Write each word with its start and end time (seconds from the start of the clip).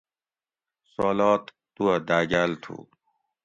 سوالات 0.91 1.43
توہ 1.75 1.95
داگاۤل 2.07 2.51
تھُو 2.63 2.75